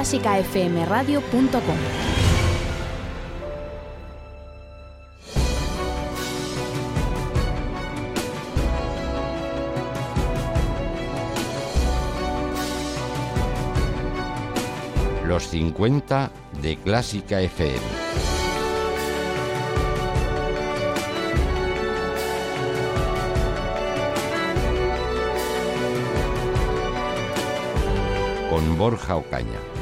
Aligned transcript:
clásicafmradio.com. 0.00 1.76
Los 15.26 15.42
50 15.48 16.30
de 16.62 16.76
Clásica 16.78 17.42
FM. 17.42 17.78
Con 28.48 28.78
Borja 28.78 29.16
Ocaña. 29.16 29.79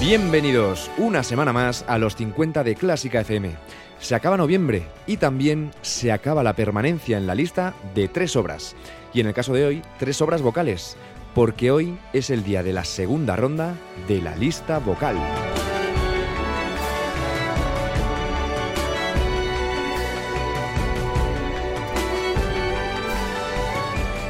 Bienvenidos 0.00 0.90
una 0.96 1.22
semana 1.22 1.52
más 1.52 1.84
a 1.86 1.98
los 1.98 2.16
50 2.16 2.64
de 2.64 2.74
Clásica 2.74 3.20
FM. 3.20 3.50
Se 3.98 4.14
acaba 4.14 4.38
noviembre 4.38 4.84
y 5.06 5.18
también 5.18 5.72
se 5.82 6.10
acaba 6.10 6.42
la 6.42 6.54
permanencia 6.54 7.18
en 7.18 7.26
la 7.26 7.34
lista 7.34 7.74
de 7.94 8.08
tres 8.08 8.34
obras. 8.34 8.74
Y 9.12 9.20
en 9.20 9.26
el 9.26 9.34
caso 9.34 9.52
de 9.52 9.66
hoy, 9.66 9.82
tres 9.98 10.22
obras 10.22 10.40
vocales, 10.40 10.96
porque 11.34 11.70
hoy 11.70 11.98
es 12.14 12.30
el 12.30 12.44
día 12.44 12.62
de 12.62 12.72
la 12.72 12.86
segunda 12.86 13.36
ronda 13.36 13.74
de 14.08 14.22
la 14.22 14.34
lista 14.36 14.78
vocal. 14.78 15.18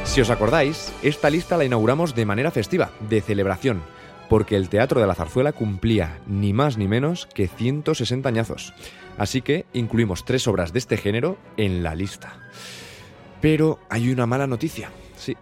Si 0.03 0.19
os 0.19 0.29
acordáis, 0.29 0.91
esta 1.01 1.29
lista 1.29 1.55
la 1.55 1.63
inauguramos 1.63 2.13
de 2.13 2.25
manera 2.25 2.51
festiva, 2.51 2.91
de 3.07 3.21
celebración, 3.21 3.81
porque 4.31 4.55
el 4.55 4.69
Teatro 4.69 5.01
de 5.01 5.07
la 5.07 5.13
Zarzuela 5.13 5.51
cumplía 5.51 6.21
ni 6.25 6.53
más 6.53 6.77
ni 6.77 6.87
menos 6.87 7.25
que 7.25 7.49
160 7.49 8.29
añazos. 8.29 8.73
Así 9.17 9.41
que 9.41 9.65
incluimos 9.73 10.23
tres 10.23 10.47
obras 10.47 10.71
de 10.71 10.79
este 10.79 10.95
género 10.95 11.37
en 11.57 11.83
la 11.83 11.95
lista. 11.95 12.39
Pero 13.41 13.77
hay 13.89 14.09
una 14.09 14.27
mala 14.27 14.47
noticia. 14.47 14.89
Sí, 15.17 15.35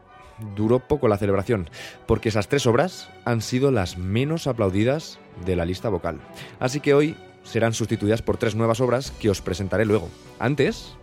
duró 0.55 0.79
poco 0.79 1.07
la 1.07 1.19
celebración, 1.19 1.69
porque 2.07 2.29
esas 2.29 2.47
tres 2.47 2.65
obras 2.65 3.11
han 3.25 3.41
sido 3.41 3.69
las 3.69 3.99
menos 3.99 4.47
aplaudidas 4.47 5.19
de 5.45 5.55
la 5.55 5.65
lista 5.65 5.89
vocal. 5.89 6.19
Así 6.59 6.79
que 6.79 6.95
hoy 6.95 7.15
serán 7.43 7.75
sustituidas 7.75 8.23
por 8.23 8.37
tres 8.37 8.55
nuevas 8.55 8.81
obras 8.81 9.11
que 9.11 9.29
os 9.29 9.43
presentaré 9.43 9.85
luego. 9.85 10.09
Antes, 10.39 10.95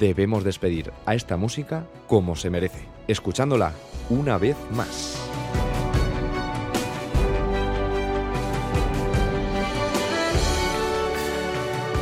debemos 0.00 0.42
despedir 0.42 0.92
a 1.06 1.14
esta 1.14 1.36
música 1.36 1.86
como 2.08 2.34
se 2.34 2.50
merece, 2.50 2.88
escuchándola 3.06 3.74
una 4.10 4.38
vez 4.38 4.56
más. 4.72 5.16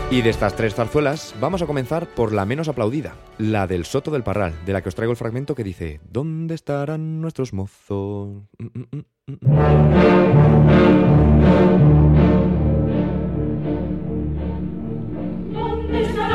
Y 0.08 0.22
de 0.22 0.30
estas 0.30 0.54
tres 0.54 0.76
zarzuelas 0.76 1.34
vamos 1.40 1.62
a 1.62 1.66
comenzar 1.66 2.06
por 2.06 2.32
la 2.32 2.44
menos 2.44 2.68
aplaudida, 2.68 3.16
la 3.38 3.66
del 3.66 3.84
Soto 3.84 4.12
del 4.12 4.22
Parral, 4.22 4.54
de 4.64 4.72
la 4.72 4.80
que 4.80 4.88
os 4.88 4.94
traigo 4.94 5.10
el 5.10 5.16
fragmento 5.16 5.56
que 5.56 5.64
dice 5.64 6.00
¿Dónde 6.08 6.54
estarán 6.54 7.20
nuestros 7.20 7.52
mozos? 7.52 8.44
Mm, 8.58 8.66
mm, 8.66 8.86
mm, 8.92 9.02
mm, 9.26 9.36
mm. 9.40 9.96
¿Dónde 15.52 16.25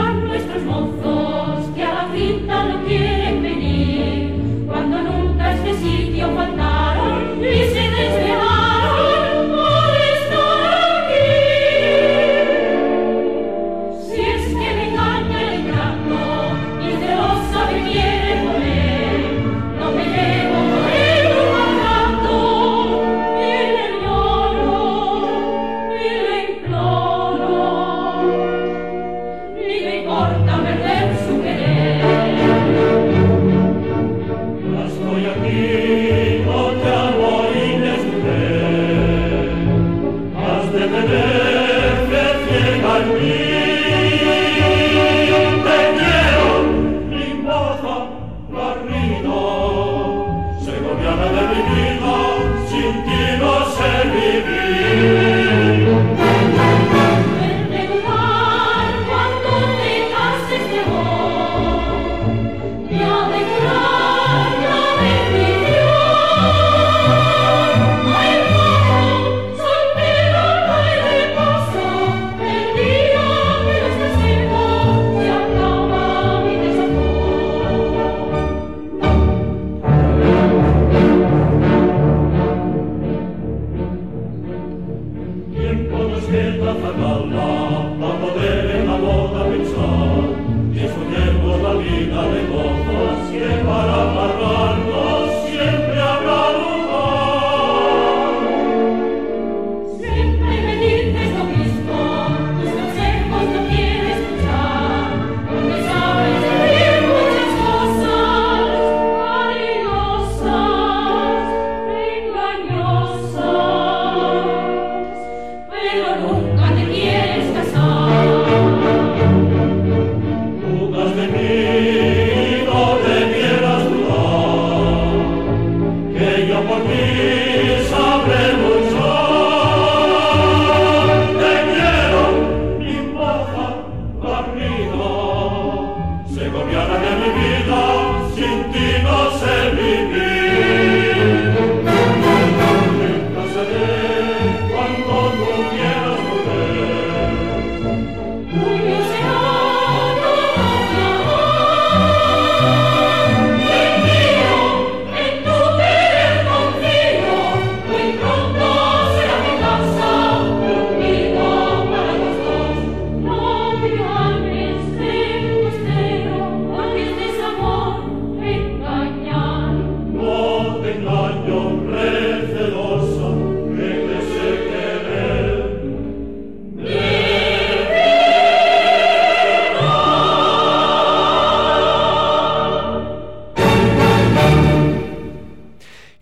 vino, 51.74 52.68
sin 52.68 53.04
ti 53.06 53.38
no 53.40 53.54
servivi 53.76 54.61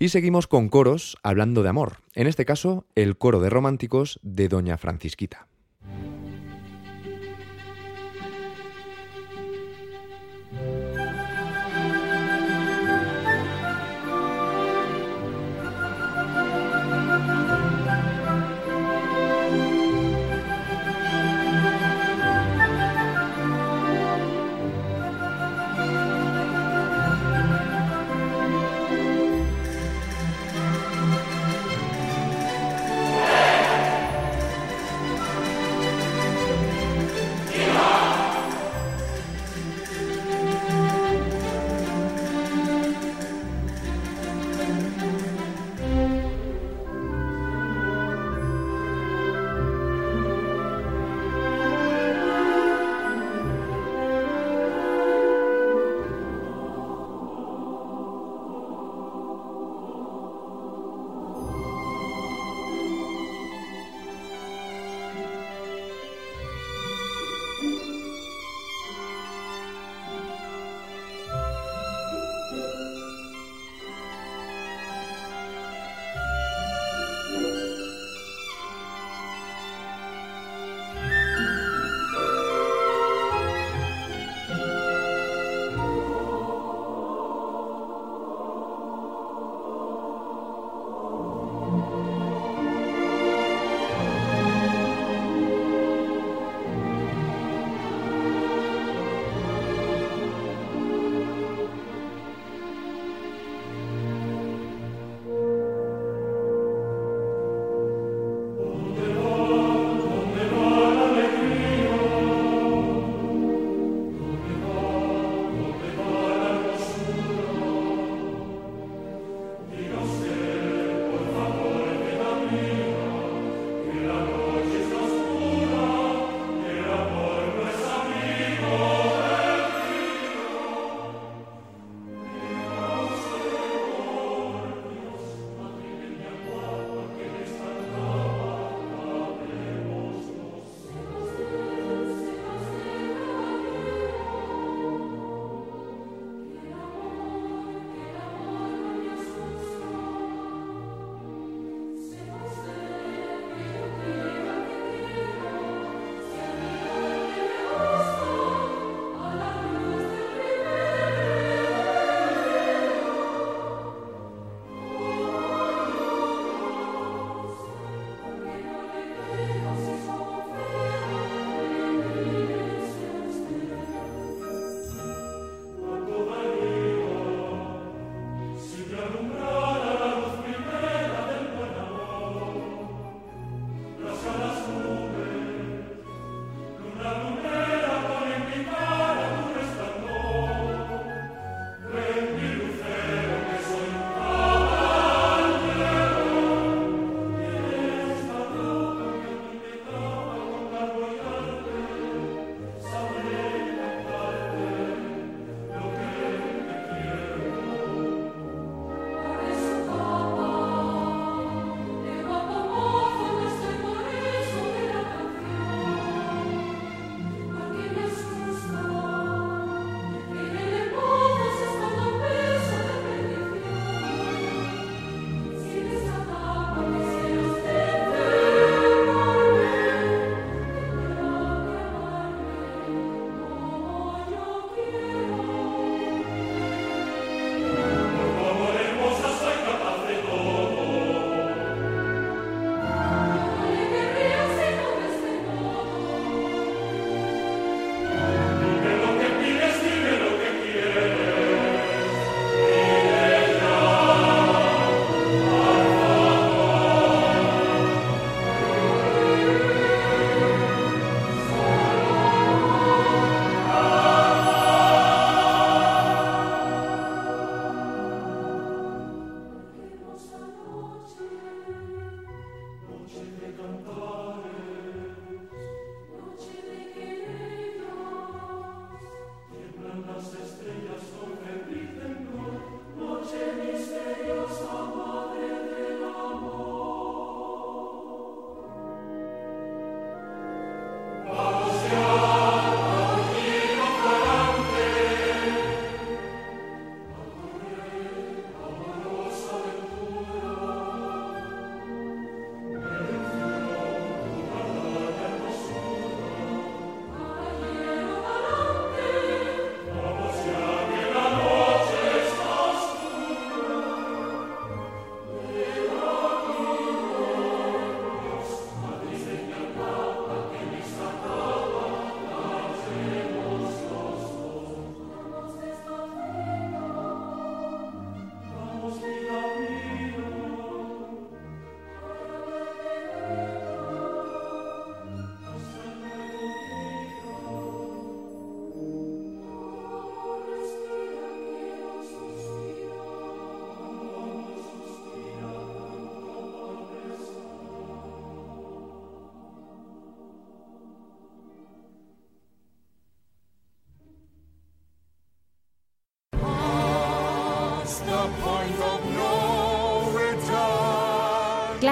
Y 0.09 0.11
seguimos 0.11 0.47
con 0.47 0.69
coros 0.69 1.17
hablando 1.21 1.61
de 1.61 1.69
amor. 1.69 1.97
En 2.15 2.25
este 2.25 2.43
caso, 2.43 2.83
el 2.95 3.15
coro 3.19 3.41
de 3.41 3.51
románticos 3.51 4.19
de 4.23 4.47
Doña 4.49 4.79
Francisquita. 4.79 5.45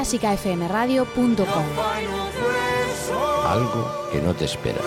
clásicafmradio.com 0.08 1.66
Algo 3.46 4.10
que 4.12 4.22
no 4.22 4.34
te 4.34 4.46
esperas. 4.46 4.82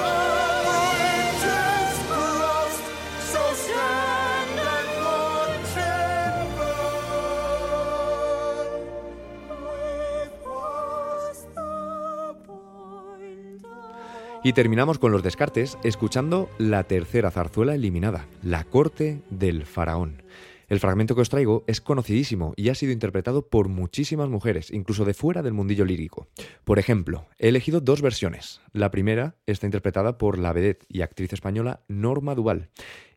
Y 14.43 14.55
terminamos 14.55 14.99
con 14.99 15.13
los 15.13 15.23
descartes 15.23 15.77
escuchando 15.85 16.49
la 16.57 16.85
tercera 16.85 17.31
zarzuela 17.31 17.75
eliminada, 17.75 18.25
La 18.43 18.65
corte 18.65 19.21
del 19.29 19.67
faraón. 19.67 20.23
El 20.71 20.79
fragmento 20.79 21.17
que 21.17 21.23
os 21.23 21.29
traigo 21.29 21.65
es 21.67 21.81
conocidísimo 21.81 22.55
y 22.57 22.69
ha 22.69 22.77
sido 22.77 22.93
interpretado 22.93 23.49
por 23.49 23.69
muchísimas 23.69 24.29
mujeres, 24.29 24.71
incluso 24.71 25.05
de 25.05 25.15
fuera 25.15 25.43
del 25.43 25.53
mundillo 25.53 25.85
lírico. 25.85 26.29
Por 26.63 26.79
ejemplo, 26.79 27.27
he 27.39 27.49
elegido 27.49 27.81
dos 27.81 28.03
versiones. 28.03 28.61
La 28.73 28.93
primera 28.93 29.35
está 29.47 29.67
interpretada 29.67 30.17
por 30.17 30.39
la 30.39 30.53
vedette 30.53 30.87
y 30.89 31.03
actriz 31.03 31.33
española 31.33 31.83
Norma 31.89 32.37
Duval 32.37 32.71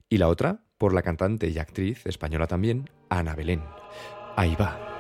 y 0.10 0.18
la 0.18 0.30
otra 0.30 0.66
por 0.80 0.96
la 0.96 1.04
cantante 1.04 1.48
y 1.48 1.60
actriz 1.60 2.04
española 2.08 2.48
también 2.48 2.90
Ana 3.10 3.36
Belén. 3.36 3.62
Ahí 4.36 4.56
va. 4.60 4.93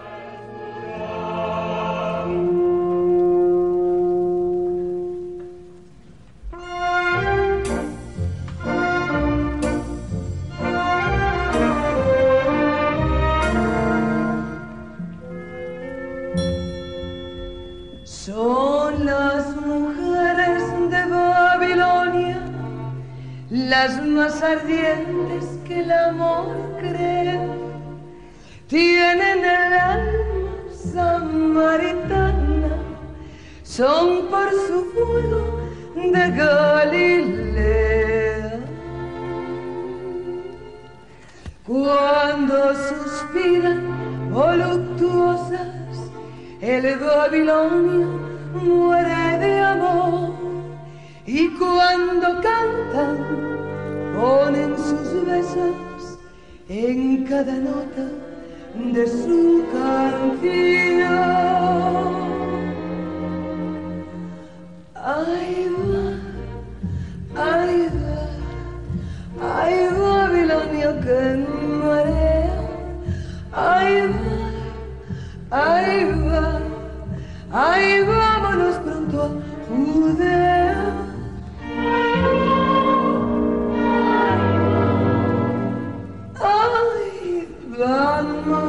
Ay, 87.76 88.63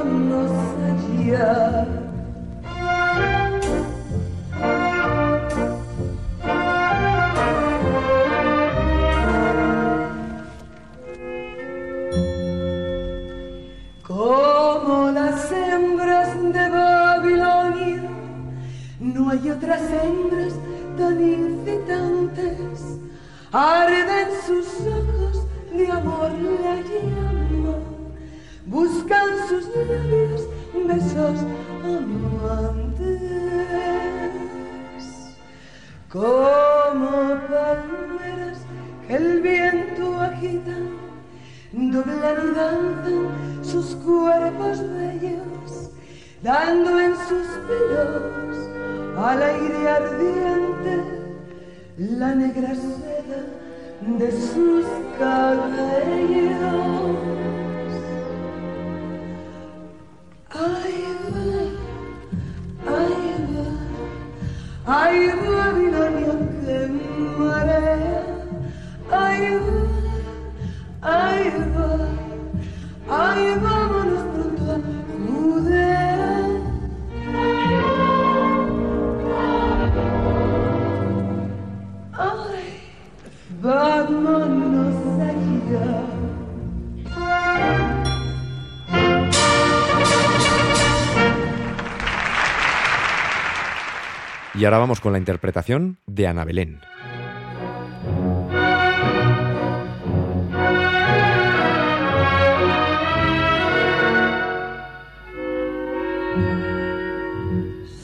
Y 94.65 94.67
ahora 94.67 94.79
vamos 94.79 94.99
con 94.99 95.13
la 95.13 95.19
interpretación 95.19 95.99
de 96.07 96.27
Ana 96.27 96.47
Belén. 96.47 96.81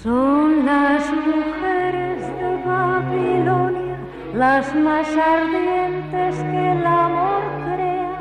Son 0.02 0.66
las 0.66 1.10
mujeres 1.10 2.26
de 2.26 2.62
Babilonia 2.66 3.96
las 4.34 4.74
más 4.76 5.08
ardientes 5.16 6.36
que 6.42 6.72
el 6.72 6.86
amor 6.86 7.42
crea. 7.64 8.20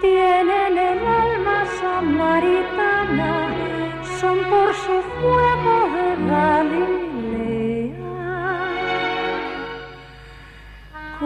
Tienen 0.00 0.78
el 0.78 1.04
alma 1.04 1.64
samaritana, 1.80 3.48
son 4.20 4.38
por 4.48 4.72
su 4.72 5.02
fuego 5.18 5.88
de 5.96 6.30
Galilea. 6.30 7.15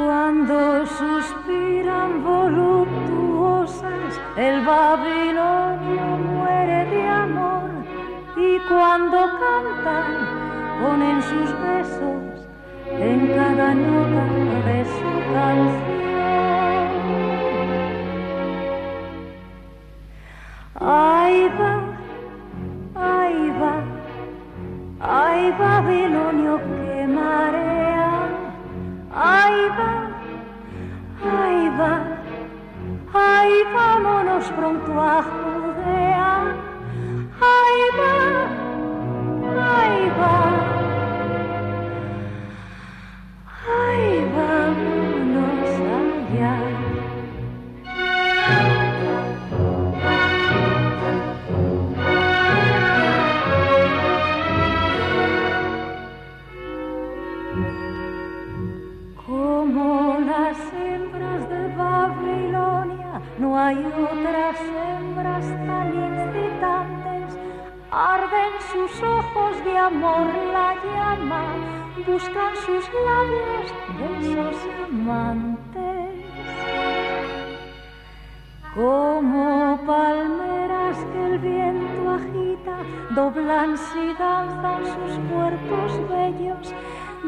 Cuando 0.05 0.87
suspiran 0.87 2.25
voluptuosas, 2.25 4.21
el 4.37 4.65
Babilonio 4.65 6.07
muere 6.33 6.87
de 6.87 7.07
amor 7.07 7.71
y 8.35 8.59
cuando 8.67 9.19
cantan 9.43 10.11
ponen 10.81 11.23
sus 11.23 11.51
besos 11.61 12.49
en 12.89 13.27
cada 13.29 13.75
nota 13.75 14.25
de 14.67 14.85
su 14.97 15.11
canción. 15.35 15.91
Ahí 20.77 21.41
va, 21.61 21.75
ahí 22.95 23.53
va, 23.61 23.75
ay 25.01 25.55
Babilonio 25.59 26.57
que 26.57 27.07
marea, 29.11 29.19
ahí 29.27 29.69
va, 29.79 29.93
ahí 31.43 31.69
va, 31.79 31.93
ay 33.13 33.53
vámonos 33.75 34.51
pronto 34.53 35.01
a 35.01 35.23
Judea. 35.23 36.55
judea. 37.41 38.51
Ahí 39.59 40.11
buscan 72.07 72.57
sus 72.67 72.85
labios 73.07 73.67
besos 73.99 74.57
amantes. 74.85 76.11
Como 78.75 79.79
palmeras 79.85 80.97
que 81.13 81.27
el 81.27 81.39
viento 81.39 82.11
agita, 82.11 82.77
doblanse 83.15 84.05
y 84.05 84.15
danzan 84.15 84.85
sus 84.85 85.13
cuerpos 85.31 85.91
bellos, 86.09 86.75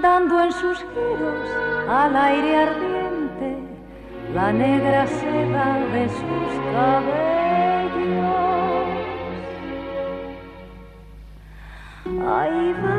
dando 0.01 0.41
en 0.41 0.53
sus 0.53 0.79
giros 0.79 1.49
al 1.89 2.17
aire 2.17 2.57
ardiente 2.57 3.59
la 4.33 4.53
negra 4.53 5.07
seda 5.07 5.79
de 5.93 6.09
sus 6.09 6.53
cabellos. 6.73 7.33
Ahí 12.25 12.75
va, 12.83 12.92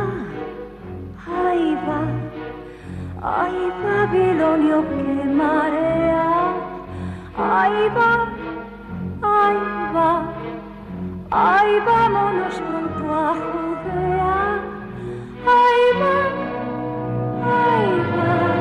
ahí 3.23 3.71
Babilonio 3.83 4.83
que 4.89 5.25
marea. 5.25 6.53
Ahí 7.36 7.89
va, 7.97 8.27
ahí 9.21 9.57
va, 9.95 10.12
ahí 11.31 11.79
vámonos 11.86 12.62
pronto 12.62 13.13
a 13.13 13.33
Judea. 13.43 14.62
Ahí 15.55 15.86
va, 16.01 16.15
ahí 17.55 17.93
va, 18.15 18.53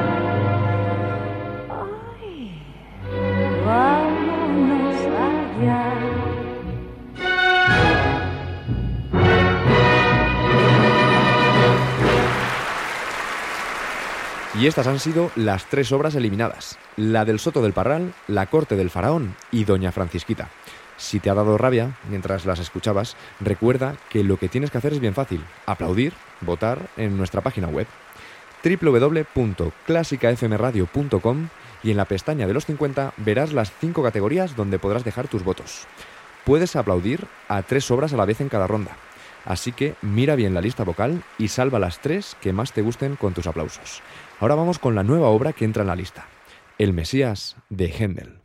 Y 14.63 14.69
estas 14.69 14.87
han 14.87 15.01
sido 15.01 15.33
las 15.35 15.67
tres 15.67 15.91
obras 15.91 16.15
eliminadas. 16.15 16.79
La 16.97 17.25
del 17.25 17.41
Soto 17.41 17.63
del 17.63 17.73
Parral, 17.73 18.15
La 18.29 18.47
Corte 18.47 18.77
del 18.77 18.91
Faraón 18.91 19.35
y 19.51 19.65
Doña 19.65 19.91
Francisquita. 19.91 20.51
Si 20.97 21.19
te 21.19 21.31
ha 21.31 21.35
dado 21.35 21.59
rabia 21.59 21.97
mientras 22.09 22.47
las 22.47 22.61
escuchabas, 22.61 23.17
recuerda 23.41 23.97
que 24.09 24.23
lo 24.23 24.37
que 24.37 24.49
tienes 24.49 24.71
que 24.71 24.79
hacer 24.79 24.93
es 24.93 25.01
bien 25.01 25.15
fácil. 25.15 25.43
Aplaudir, 25.67 26.13
votar 26.43 26.79
en 26.97 27.17
nuestra 27.17 27.41
página 27.41 27.67
web 27.67 27.89
www.clásicafmradio.com 28.63 31.49
y 31.83 31.91
en 31.91 31.97
la 31.97 32.05
pestaña 32.05 32.47
de 32.47 32.55
los 32.55 32.67
50 32.67 33.15
verás 33.17 33.53
las 33.53 33.73
cinco 33.81 34.05
categorías 34.05 34.55
donde 34.55 34.79
podrás 34.79 35.03
dejar 35.03 35.27
tus 35.27 35.43
votos. 35.43 35.89
Puedes 36.45 36.77
aplaudir 36.77 37.27
a 37.49 37.63
tres 37.63 37.91
obras 37.91 38.13
a 38.13 38.17
la 38.17 38.27
vez 38.27 38.41
en 38.41 38.49
cada 38.49 38.69
ronda. 38.69 38.97
Así 39.45 39.73
que 39.73 39.95
mira 40.03 40.37
bien 40.37 40.55
la 40.55 40.61
lista 40.61 40.85
vocal 40.85 41.23
y 41.39 41.49
salva 41.49 41.79
las 41.79 42.01
tres 42.01 42.37
que 42.41 42.53
más 42.53 42.73
te 42.73 42.83
gusten 42.83 43.17
con 43.17 43.35
tus 43.35 43.47
aplausos. 43.47 44.03
Ahora 44.41 44.55
vamos 44.55 44.79
con 44.79 44.95
la 44.95 45.03
nueva 45.03 45.29
obra 45.29 45.53
que 45.53 45.65
entra 45.65 45.83
en 45.83 45.89
la 45.89 45.97
lista. 45.97 46.27
El 46.79 46.93
Mesías 46.93 47.57
de 47.69 47.89
Händel. 47.89 48.42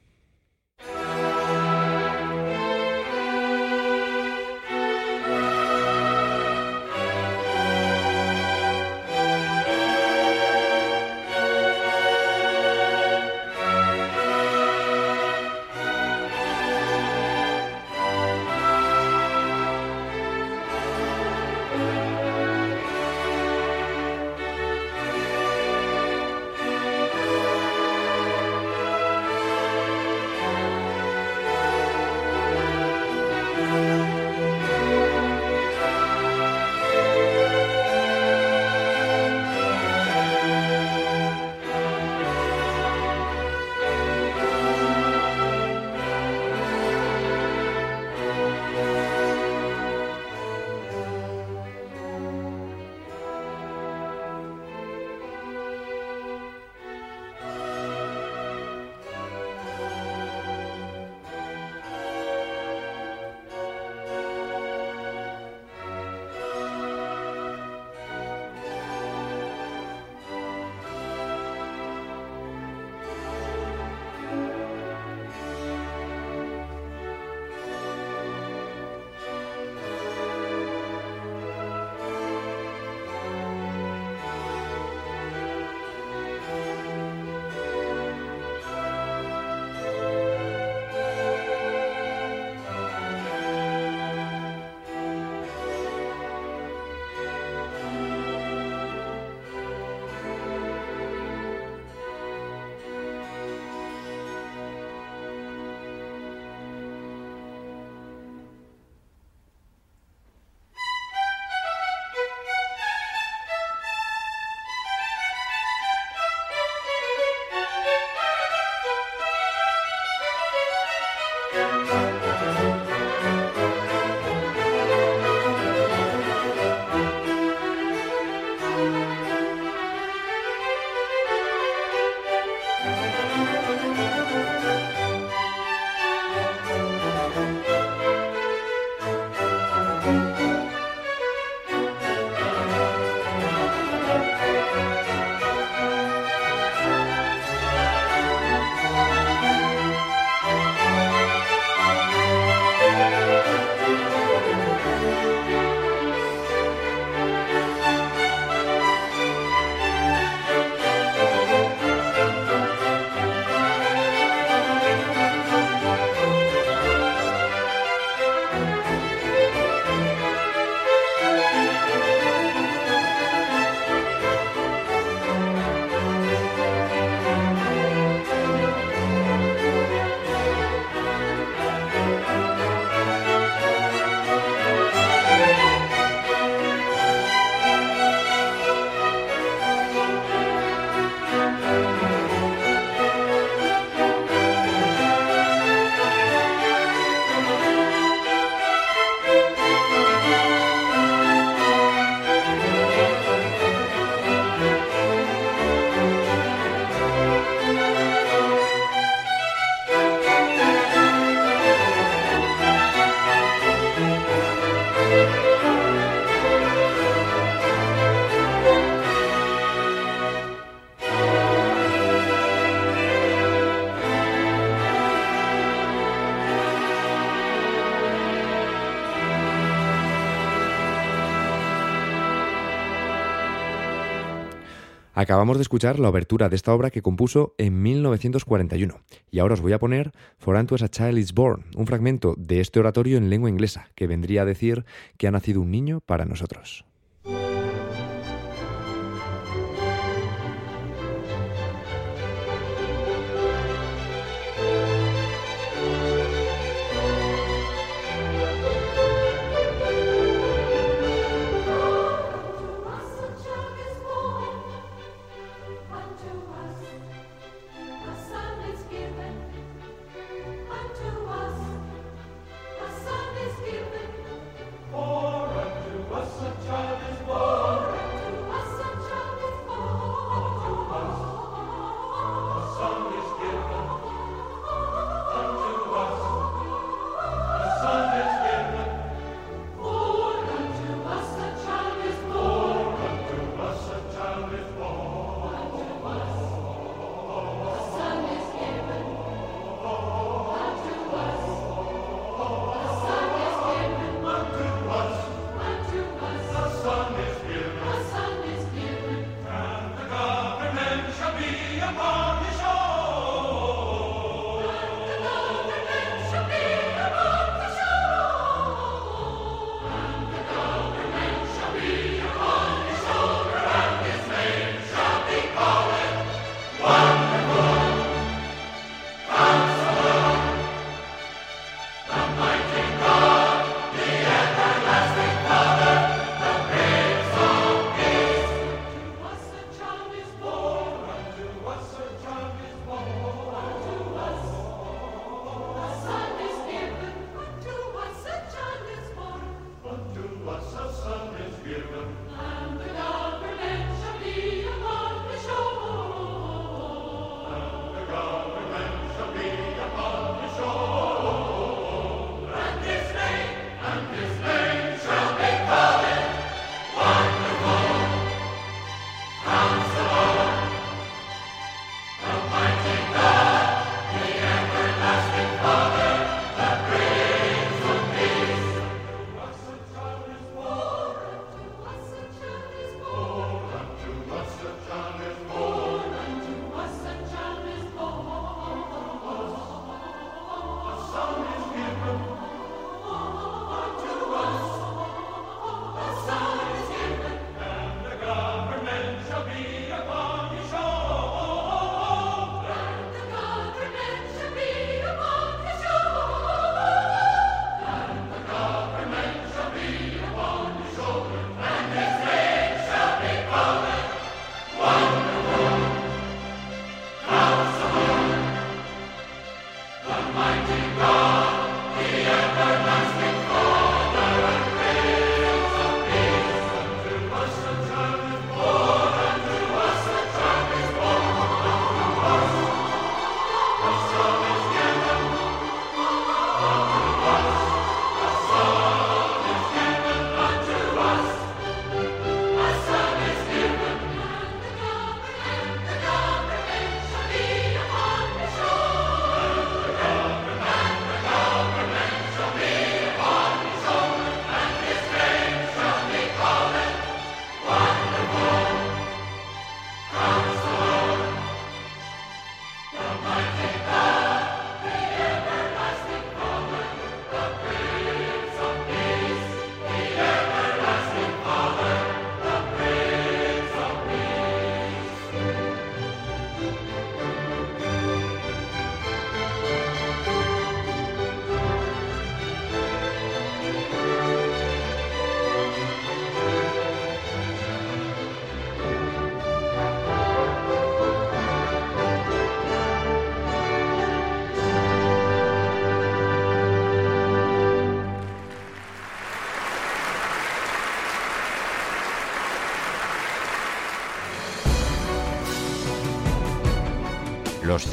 Acabamos 235.19 235.57
de 235.57 235.63
escuchar 235.63 235.97
la 235.97 236.09
obertura 236.09 236.47
de 236.47 236.55
esta 236.55 236.71
obra 236.75 236.91
que 236.91 237.01
compuso 237.01 237.55
en 237.57 237.81
1941 237.81 239.01
y 239.31 239.39
ahora 239.39 239.55
os 239.55 239.61
voy 239.61 239.73
a 239.73 239.79
poner 239.79 240.11
For 240.37 240.55
Unto 240.55 240.75
a 240.75 240.87
Child 240.89 241.17
is 241.17 241.33
Born, 241.33 241.65
un 241.75 241.87
fragmento 241.87 242.35
de 242.37 242.59
este 242.59 242.79
oratorio 242.79 243.17
en 243.17 243.31
lengua 243.31 243.49
inglesa 243.49 243.89
que 243.95 244.05
vendría 244.05 244.43
a 244.43 244.45
decir 244.45 244.85
que 245.17 245.27
ha 245.27 245.31
nacido 245.31 245.61
un 245.61 245.71
niño 245.71 246.01
para 246.01 246.25
nosotros. 246.25 246.85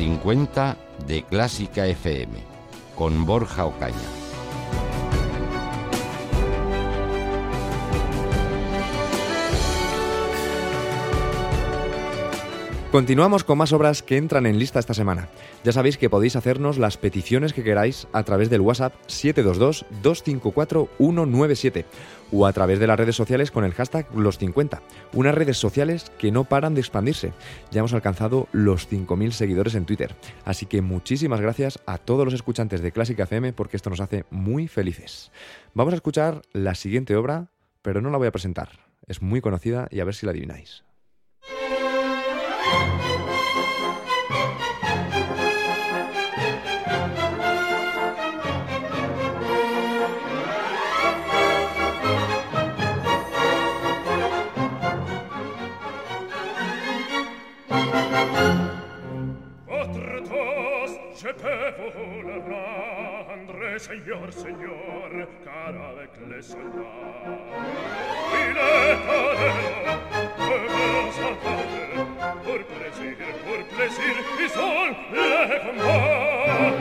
50 0.05 0.77
de 1.07 1.23
Clásica 1.23 1.87
FM 1.87 2.35
con 2.95 3.25
Borja 3.25 3.65
Ocaña. 3.65 4.14
Continuamos 12.95 13.43
con 13.43 13.59
más 13.59 13.73
obras 13.73 14.05
que 14.05 14.17
entran 14.17 14.47
en 14.47 14.57
lista 14.57 14.79
esta 14.79 14.95
semana. 14.95 15.29
Ya 15.65 15.73
sabéis 15.73 15.99
que 15.99 16.09
podéis 16.09 16.37
hacernos 16.37 16.79
las 16.79 16.97
peticiones 16.97 17.53
que 17.53 17.65
queráis 17.65 18.07
a 18.13 18.23
través 18.23 18.51
del 18.51 18.61
WhatsApp 18.61 18.95
722-254-197 19.09 21.87
o 22.31 22.47
a 22.47 22.53
través 22.53 22.79
de 22.79 22.87
las 22.87 22.97
redes 22.97 23.17
sociales 23.17 23.51
con 23.51 23.65
el 23.65 23.75
hashtag 23.75 24.09
los50. 24.13 24.81
Unas 25.13 25.35
redes 25.35 25.57
sociales 25.57 26.13
que 26.19 26.31
no 26.31 26.45
paran 26.45 26.75
de 26.75 26.83
expandirse. 26.83 27.33
Ya 27.73 27.81
hemos 27.81 27.95
alcanzado 27.95 28.47
los 28.53 28.89
5.000 28.89 29.33
seguidores 29.33 29.75
en 29.75 29.87
Twitter. 29.87 30.15
Así 30.45 30.67
que 30.67 30.81
muchísimas 30.81 31.41
gracias 31.41 31.81
a 31.87 31.99
todos 31.99 32.25
los 32.25 32.35
escuchantes 32.35 32.81
de 32.81 32.93
Clásica 32.93 33.25
FM 33.25 33.55
porque 33.55 33.77
esto 33.77 33.91
nos 33.91 33.99
hace 33.99 34.25
muy 34.31 34.69
felices. 34.69 35.33
Vamos 35.75 35.95
a 35.95 35.97
escuchar 35.97 36.43
la 36.53 36.77
siguiente 36.77 37.17
obra, 37.17 37.49
pero 37.83 38.01
no 38.01 38.11
la 38.11 38.19
voy 38.19 38.29
a 38.29 38.33
presentar. 38.33 38.69
Es 39.09 39.21
muy 39.21 39.41
conocida 39.41 39.89
y 39.91 39.99
a 39.99 40.05
ver 40.05 40.15
si 40.15 40.27
la 40.27 40.31
adivináis. 40.31 40.85
que 61.45 61.91
volará 61.95 63.33
André, 63.35 63.79
señor, 63.79 64.33
señor, 64.33 65.29
cara 65.45 65.95
de 65.95 66.07
le 66.31 66.41
Y 68.33 68.45
le 68.57 68.73
cadero, 69.07 69.95
vamos 70.39 71.19
a 71.19 71.31
fallar, 71.45 71.97
por 72.45 72.61
plaisir, 72.67 73.19
por 73.47 73.61
plaisir, 73.77 74.17
y 74.43 74.49
sol 74.49 74.91
le 75.13 75.31
combat. 75.65 76.75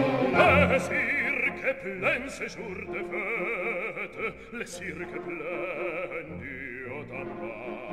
Le 0.72 0.80
cirque 0.80 1.72
plein 1.84 2.24
séjour 2.30 2.78
de 2.94 3.02
fête, 3.10 4.18
lesir 4.54 4.96
cirque 4.96 5.20
plein 5.26 6.28
du 6.40 6.58
haut 6.90 7.12
en 7.14 7.28
bas. 7.40 7.84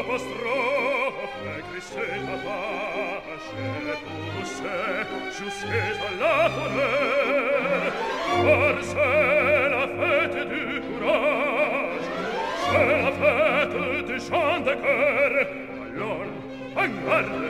apostrophe 0.00 1.30
Christella 1.72 2.36
pace 2.44 3.50
Tusse 4.40 4.62
jusqu'es 5.38 5.98
à 6.06 6.12
la 6.20 6.36
colère 6.56 7.92
Car 8.44 8.76
c'est 8.90 9.68
la 9.74 9.84
fête 9.98 10.38
du 10.48 10.64
courage 10.80 12.08
C'est 12.64 12.88
la 12.88 13.10
fête 13.20 14.06
du 14.06 14.16
chant 14.20 14.60
de 14.60 14.74
cœur 14.84 15.32
Alors, 15.94 16.28
en 16.76 16.88
garde 17.06 17.49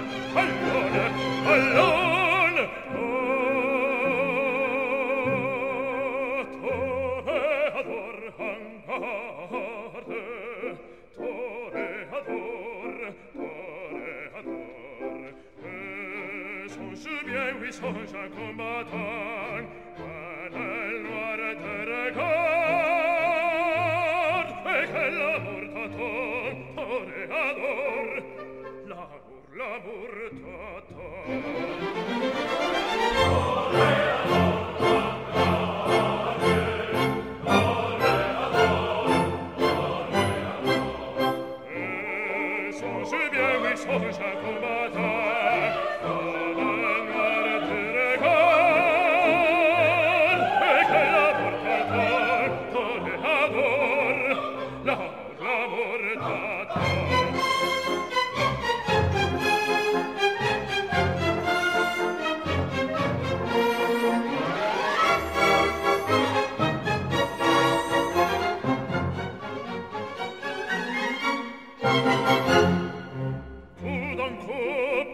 Tu 73.78 73.94
d'un 74.16 74.34
coup, 74.36 74.70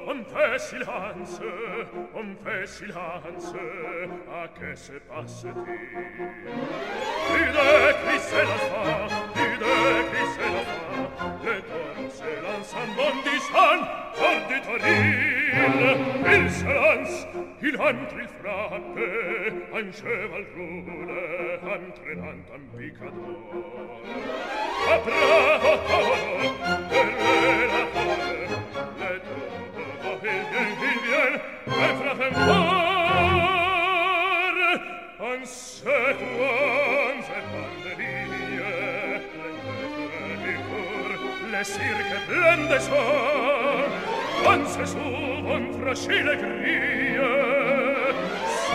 on 0.08 0.20
fait 0.24 0.58
silence, 0.58 1.40
on 2.14 2.28
fait 2.44 2.66
silence, 2.66 3.54
à 4.30 4.48
que 4.48 4.70
se 4.74 4.92
passe-t-il? 5.08 5.54
Plus 7.32 7.50
de 7.56 7.68
cris, 8.02 8.20
c'est 8.20 8.44
la 8.52 8.58
fin, 8.68 8.92
plus 9.32 9.56
de 9.56 9.74
cris, 10.08 10.28
c'est 10.34 10.52
la 10.52 10.64
fin, 10.68 10.92
le 11.44 11.54
taureau 11.62 12.08
se 12.10 12.30
lance 12.44 12.72
en 12.74 12.86
bondissant, 12.96 13.80
hors 14.20 14.42
du 14.48 14.58
toril, 14.60 15.96
il 16.26 16.46
se 16.50 16.64
lance, 16.66 17.18
il 17.66 17.76
antri 17.81 18.26
frate, 18.38 19.09
an 19.72 19.90
cheval 19.90 20.46
rule, 20.55 21.59
an 21.74 21.92
trenant 21.96 22.48
an 22.55 22.62
picador. 22.76 23.37
A 24.87 24.98
bravo 25.05 25.72
tavolo, 25.88 26.50
per 26.90 27.09
le 27.22 27.66
la 27.72 27.85
fave, 27.92 28.46
le 28.98 29.12
tutto 29.26 30.11
il 30.12 30.42
bien, 30.52 30.68
il 30.90 30.98
bien, 31.07 31.35
e 31.66 31.88
fratem 31.98 32.35
par, 32.46 32.96
an 35.31 35.40
sequan 35.44 37.16
se 37.26 37.38
parte 37.50 37.92
linie, 37.98 38.70
le 39.02 39.55
tetre 39.72 40.33
di 40.44 40.55
cur, 40.68 41.11
le 41.50 41.62
cirche 41.64 42.18
plende 42.29 42.79
son, 42.81 43.90
an 44.52 44.62
se 44.66 44.85
su, 44.87 45.09
an 45.57 45.64
frascile 45.81 46.35
gris, 46.37 47.06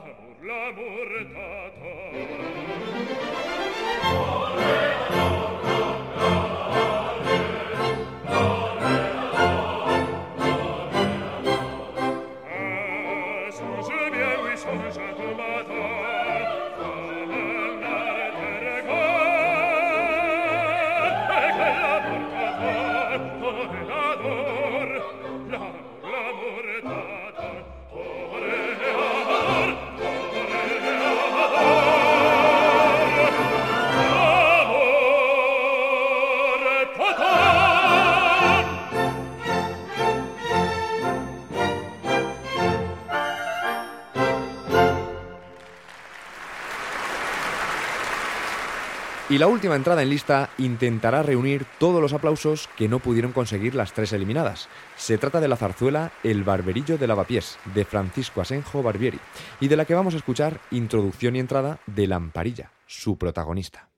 amor 0.00 0.36
l'amor 0.48 1.10
dato 1.34 3.19
Y 49.30 49.38
la 49.38 49.46
última 49.46 49.76
entrada 49.76 50.02
en 50.02 50.10
lista 50.10 50.50
intentará 50.58 51.22
reunir 51.22 51.64
todos 51.78 52.02
los 52.02 52.12
aplausos 52.12 52.68
que 52.76 52.88
no 52.88 52.98
pudieron 52.98 53.30
conseguir 53.30 53.76
las 53.76 53.92
tres 53.92 54.12
eliminadas. 54.12 54.68
Se 54.96 55.18
trata 55.18 55.40
de 55.40 55.46
la 55.46 55.54
zarzuela 55.54 56.10
El 56.24 56.42
Barberillo 56.42 56.98
de 56.98 57.06
Lavapiés, 57.06 57.56
de 57.72 57.84
Francisco 57.84 58.40
Asenjo 58.40 58.82
Barbieri, 58.82 59.20
y 59.60 59.68
de 59.68 59.76
la 59.76 59.84
que 59.84 59.94
vamos 59.94 60.14
a 60.14 60.16
escuchar 60.16 60.58
introducción 60.72 61.36
y 61.36 61.38
entrada 61.38 61.78
de 61.86 62.08
Lamparilla, 62.08 62.72
su 62.88 63.18
protagonista. 63.18 63.89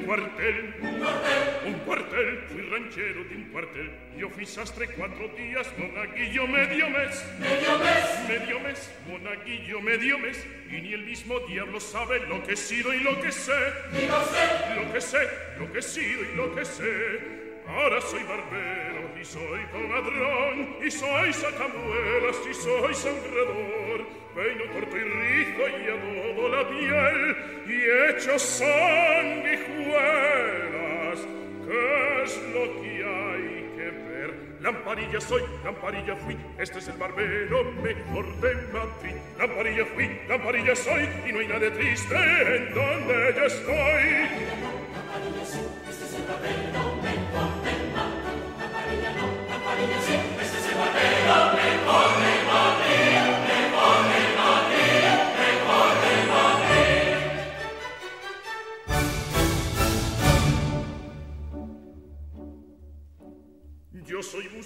un 0.00 0.06
cuartel, 0.06 0.74
un 0.82 0.98
cuartel, 0.98 1.66
un 1.66 1.74
cuartel, 1.80 2.38
fui 2.48 2.62
ranchero 2.62 3.24
de 3.24 3.36
un 3.36 3.44
cuartel. 3.52 3.90
Yo 4.16 4.28
fui 4.30 4.46
sastre 4.46 4.88
cuatro 4.96 5.28
días, 5.36 5.66
monaguillo 5.76 6.46
medio 6.46 6.88
mes, 6.90 7.24
medio 7.38 7.78
mes, 7.78 8.28
medio 8.28 8.60
mes, 8.60 8.90
monaguillo 9.06 9.80
medio 9.80 10.18
mes, 10.18 10.46
y 10.70 10.80
ni 10.80 10.92
el 10.94 11.04
mismo 11.04 11.38
diablo 11.40 11.80
sabe 11.80 12.20
lo 12.26 12.42
que 12.42 12.52
he 12.52 12.56
sido 12.56 12.94
y 12.94 13.00
lo 13.00 13.20
que 13.20 13.30
sé, 13.30 13.52
y 13.92 14.06
lo 14.06 14.24
sé, 14.24 14.76
lo 14.76 14.92
que 14.92 15.00
sé, 15.00 15.28
lo 15.58 15.72
que 15.72 15.78
he 15.78 15.82
sido 15.82 16.22
y 16.22 16.36
lo 16.36 16.54
que 16.54 16.64
sé. 16.64 17.39
Ahora 17.76 18.00
soy 18.00 18.22
Barbero, 18.24 19.16
y 19.20 19.24
soy 19.24 19.60
comadrón, 19.72 20.76
y 20.84 20.90
soy 20.90 21.32
sacamuelas, 21.32 22.36
y 22.50 22.54
soy 22.54 22.92
sangrador, 22.94 24.06
vengo 24.34 24.64
corto 24.74 24.96
y 24.96 25.04
rizo 25.04 25.68
y 25.68 25.88
adobo 25.88 26.48
la 26.48 26.68
piel, 26.68 27.36
y 27.66 27.84
echo 28.10 28.36
sanguijuelas, 28.38 31.20
que 31.64 32.22
es 32.24 32.42
lo 32.52 32.64
que 32.82 33.04
hay 33.04 33.70
que 33.76 33.88
ver. 34.08 34.30
Lamparilla 34.60 35.20
soy, 35.20 35.42
lamparilla 35.64 36.16
fui, 36.16 36.36
este 36.58 36.80
es 36.80 36.88
el 36.88 36.96
barbero 36.98 37.62
mejor 37.82 38.26
de 38.40 38.54
Madrid. 38.72 39.14
Lamparilla 39.38 39.86
fui, 39.86 40.10
lamparilla 40.28 40.74
soy, 40.74 41.08
y 41.26 41.32
no 41.32 41.38
hay 41.38 41.46
nadie 41.48 41.70
triste 41.70 42.14
en 42.14 42.74
donde 42.74 43.34
yo 43.36 43.44
estoy. 43.44 44.28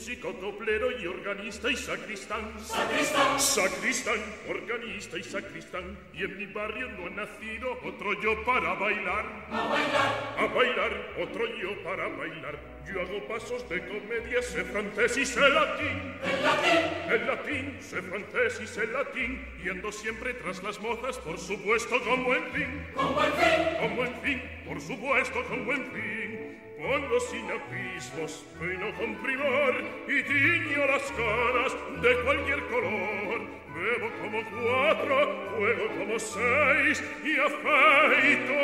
Yo 0.05 0.11
soy 0.11 0.17
músico, 0.17 0.35
coplero 0.39 0.91
y 1.01 1.07
organista 1.07 1.71
y 1.71 1.77
sacristán. 1.77 2.53
Sacristán. 2.61 3.41
Sacristán, 3.41 4.21
organista 4.51 5.17
y 5.17 5.23
sacristán. 5.23 5.99
Y 6.13 6.25
en 6.25 6.37
mi 6.37 6.47
barrio 6.47 6.89
no 6.91 7.07
ha 7.07 7.11
nacido 7.11 7.73
otro 7.83 8.21
yo 8.21 8.45
para 8.45 8.75
bailar. 8.75 9.47
A 9.51 9.67
bailar. 9.67 10.35
A 10.39 10.47
bailar, 10.47 11.15
otro 11.23 11.47
yo 11.57 11.83
para 11.83 12.09
bailar. 12.09 12.59
Yo 12.87 13.01
hago 13.01 13.27
pasos 13.27 13.67
de 13.71 13.81
comedia, 13.87 14.43
sé 14.43 14.65
francés 14.65 15.17
y 15.17 15.25
sé 15.25 15.49
latín. 15.49 16.15
El 16.23 16.43
latín. 16.43 17.11
El 17.11 17.27
latín, 17.27 17.79
sé 17.81 18.03
francés 18.03 18.61
y 18.63 18.67
sé 18.67 18.87
latín. 18.89 19.43
Y 19.65 19.71
ando 19.71 19.91
siempre 19.91 20.35
tras 20.35 20.63
las 20.63 20.79
mozas, 20.81 21.17
por 21.19 21.39
supuesto, 21.39 21.99
con 22.05 22.25
buen 22.25 22.45
fin. 22.53 22.87
Con 22.95 23.15
buen 23.15 23.33
fin. 23.33 23.77
Con 23.81 23.97
buen 23.97 24.15
fin, 24.21 24.43
por 24.67 24.81
supuesto, 24.83 25.43
con 25.45 25.65
buen 25.65 25.91
fin. 25.93 26.64
Pongo 26.77 27.21
sin 27.21 27.51
abismos 27.51 28.45
peno 28.59 28.93
con 28.99 29.15
primor 29.23 29.75
y 30.09 30.23
tiño 30.25 30.87
las 30.87 31.03
canas 31.13 31.77
de 32.03 32.23
cualquier 32.25 32.67
color. 32.67 33.41
Bebo 33.75 34.09
como 34.21 34.43
cuatro 34.51 35.17
juego 35.57 35.89
como 35.99 36.19
seis 36.19 37.03
y 37.25 37.39
afeito 37.39 38.55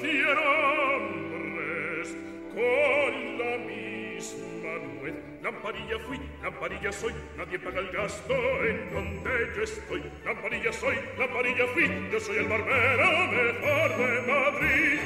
cien 0.00 0.38
hombres. 0.38 2.16
Con 2.54 3.38
la 3.38 3.58
misma 3.58 4.72
nuez 5.00 5.29
Lamparilla 5.42 5.98
fui, 6.06 6.20
lamparilla 6.42 6.92
soy, 6.92 7.14
nadie 7.34 7.58
paga 7.58 7.80
el 7.80 7.90
gasto 7.92 8.34
en 8.62 8.92
donde 8.92 9.30
yo 9.56 9.62
estoy. 9.62 10.02
Lamparilla 10.22 10.70
soy, 10.70 10.96
lamparilla 11.18 11.66
fui, 11.72 12.10
yo 12.12 12.20
soy 12.20 12.36
el 12.36 12.46
barbero 12.46 13.08
mejor 13.32 13.96
de 13.96 14.20
Madrid. 14.32 15.00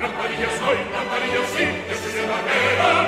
Lamparilla 0.00 0.50
soy, 0.58 0.78
lamparilla 0.92 1.46
sí, 1.46 1.64
yo 1.88 1.96
soy 1.96 2.20
el 2.20 2.28
barbero 2.28 2.99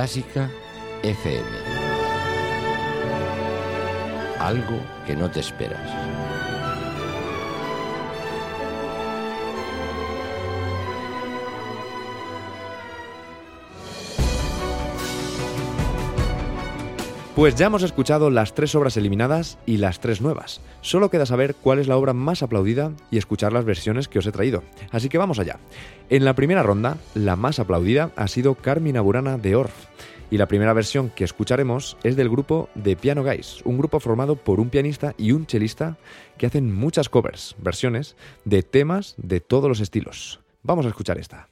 Clásica 0.00 0.48
FM. 1.02 1.46
Algo 4.38 4.80
que 5.04 5.14
no 5.14 5.30
te 5.30 5.40
esperas. 5.40 6.29
Pues 17.40 17.54
ya 17.54 17.68
hemos 17.68 17.82
escuchado 17.82 18.28
las 18.28 18.52
tres 18.52 18.74
obras 18.74 18.98
eliminadas 18.98 19.56
y 19.64 19.78
las 19.78 19.98
tres 19.98 20.20
nuevas. 20.20 20.60
Solo 20.82 21.08
queda 21.08 21.24
saber 21.24 21.54
cuál 21.54 21.78
es 21.78 21.88
la 21.88 21.96
obra 21.96 22.12
más 22.12 22.42
aplaudida 22.42 22.92
y 23.10 23.16
escuchar 23.16 23.54
las 23.54 23.64
versiones 23.64 24.08
que 24.08 24.18
os 24.18 24.26
he 24.26 24.30
traído. 24.30 24.62
Así 24.90 25.08
que 25.08 25.16
vamos 25.16 25.38
allá. 25.38 25.58
En 26.10 26.26
la 26.26 26.34
primera 26.34 26.62
ronda, 26.62 26.98
la 27.14 27.36
más 27.36 27.58
aplaudida 27.58 28.10
ha 28.14 28.28
sido 28.28 28.56
Carmina 28.56 29.00
Burana 29.00 29.38
de 29.38 29.56
Orff. 29.56 29.72
Y 30.30 30.36
la 30.36 30.48
primera 30.48 30.74
versión 30.74 31.08
que 31.08 31.24
escucharemos 31.24 31.96
es 32.02 32.14
del 32.14 32.28
grupo 32.28 32.68
The 32.80 32.96
Piano 32.96 33.24
Guys, 33.24 33.62
un 33.64 33.78
grupo 33.78 34.00
formado 34.00 34.36
por 34.36 34.60
un 34.60 34.68
pianista 34.68 35.14
y 35.16 35.32
un 35.32 35.46
chelista 35.46 35.96
que 36.36 36.44
hacen 36.44 36.74
muchas 36.74 37.08
covers, 37.08 37.56
versiones 37.56 38.16
de 38.44 38.62
temas 38.62 39.14
de 39.16 39.40
todos 39.40 39.70
los 39.70 39.80
estilos. 39.80 40.40
Vamos 40.62 40.84
a 40.84 40.90
escuchar 40.90 41.16
esta. 41.16 41.49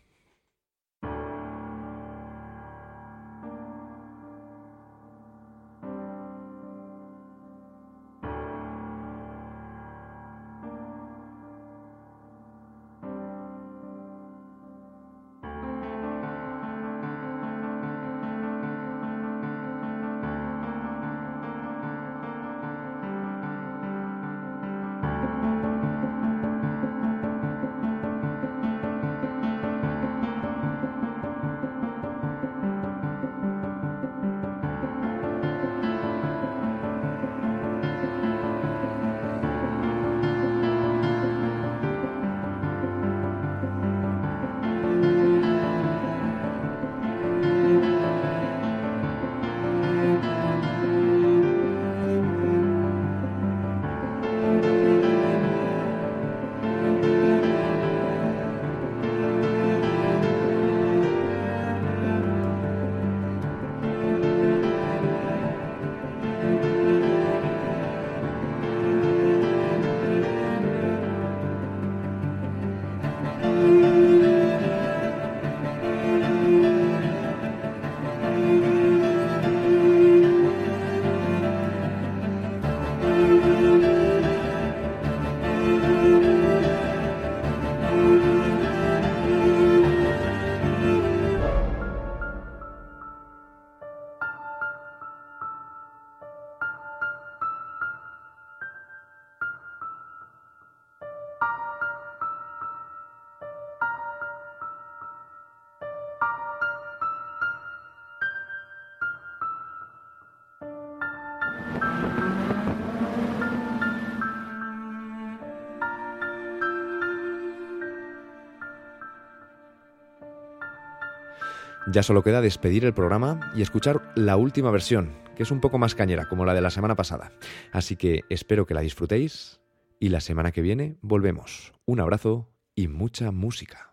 Ya 121.91 122.03
solo 122.03 122.23
queda 122.23 122.43
despedir 122.43 122.85
el 122.85 122.93
programa 122.93 123.51
y 123.57 123.63
escuchar 123.63 124.13
la 124.15 124.37
última 124.37 124.71
versión, 124.71 125.17
que 125.35 125.43
es 125.43 125.51
un 125.51 125.61
poco 125.61 125.79
más 125.79 125.95
cañera, 125.95 126.29
como 126.29 126.45
la 126.45 126.53
de 126.53 126.61
la 126.61 126.69
semana 126.69 126.97
pasada. 126.97 127.33
Así 127.73 127.97
que 127.97 128.25
espero 128.29 128.67
que 128.67 128.75
la 128.75 128.83
disfrutéis 128.83 129.63
y 129.99 130.11
la 130.11 130.21
semana 130.21 130.53
que 130.53 130.61
viene 130.61 130.99
volvemos. 131.01 131.73
Un 131.87 132.01
abrazo 132.01 132.51
y 132.75 132.89
mucha 132.89 133.31
música. 133.31 133.88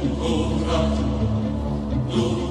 Oh 0.00 0.58
Luna. 2.08 2.47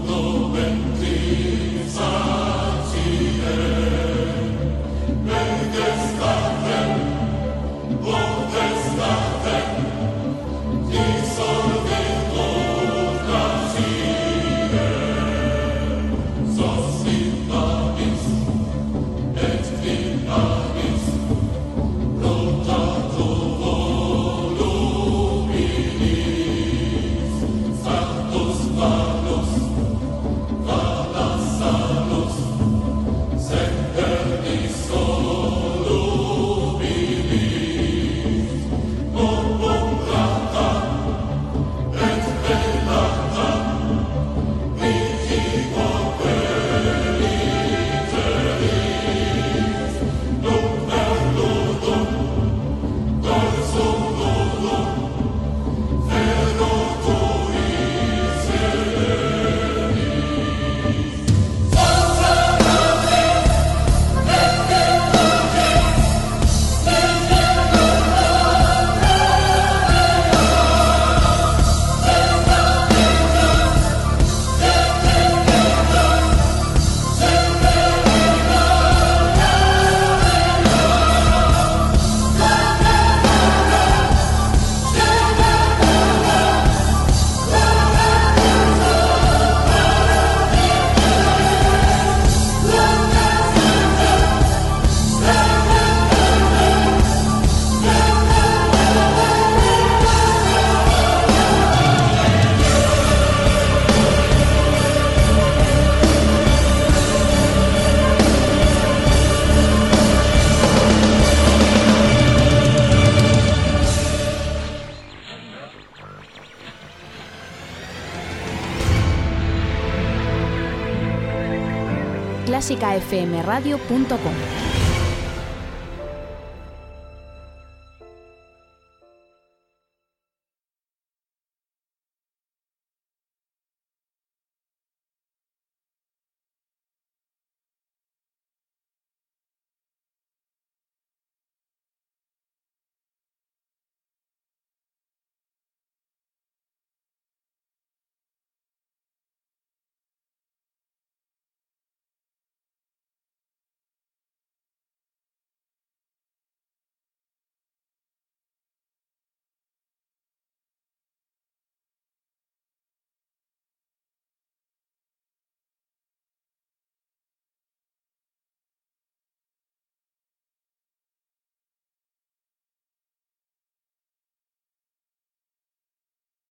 clásicafmradio.com. 122.77 124.66